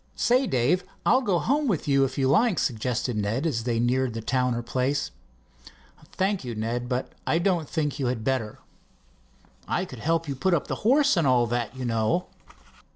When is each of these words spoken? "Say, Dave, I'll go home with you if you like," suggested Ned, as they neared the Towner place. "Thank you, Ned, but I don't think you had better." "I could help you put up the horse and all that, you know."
"Say, 0.15 0.47
Dave, 0.47 0.83
I'll 1.05 1.21
go 1.21 1.37
home 1.37 1.67
with 1.67 1.87
you 1.87 2.03
if 2.05 2.17
you 2.17 2.27
like," 2.27 2.57
suggested 2.57 3.15
Ned, 3.15 3.45
as 3.45 3.65
they 3.65 3.79
neared 3.79 4.15
the 4.15 4.21
Towner 4.21 4.63
place. 4.63 5.11
"Thank 6.13 6.43
you, 6.43 6.55
Ned, 6.55 6.89
but 6.89 7.13
I 7.27 7.37
don't 7.37 7.69
think 7.69 7.99
you 7.99 8.07
had 8.07 8.23
better." 8.23 8.57
"I 9.67 9.85
could 9.85 9.99
help 9.99 10.27
you 10.27 10.35
put 10.35 10.55
up 10.55 10.65
the 10.65 10.77
horse 10.81 11.15
and 11.17 11.27
all 11.27 11.45
that, 11.45 11.75
you 11.75 11.85
know." 11.85 12.25